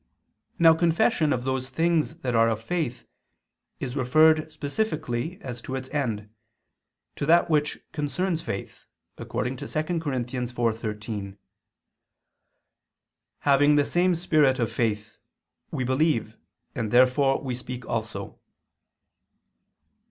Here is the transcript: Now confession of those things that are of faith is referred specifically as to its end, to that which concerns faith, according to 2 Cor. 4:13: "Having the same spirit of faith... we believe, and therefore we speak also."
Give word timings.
Now 0.57 0.73
confession 0.73 1.31
of 1.31 1.45
those 1.45 1.69
things 1.69 2.15
that 2.21 2.33
are 2.33 2.49
of 2.49 2.63
faith 2.63 3.05
is 3.79 3.95
referred 3.95 4.51
specifically 4.51 5.39
as 5.43 5.61
to 5.61 5.75
its 5.75 5.89
end, 5.89 6.27
to 7.17 7.27
that 7.27 7.51
which 7.51 7.77
concerns 7.91 8.41
faith, 8.41 8.87
according 9.19 9.57
to 9.57 9.67
2 9.67 9.83
Cor. 9.99 10.11
4:13: 10.13 11.37
"Having 13.41 13.75
the 13.75 13.85
same 13.85 14.15
spirit 14.15 14.57
of 14.57 14.71
faith... 14.71 15.19
we 15.69 15.83
believe, 15.83 16.35
and 16.73 16.89
therefore 16.89 17.39
we 17.39 17.53
speak 17.53 17.85
also." 17.87 18.39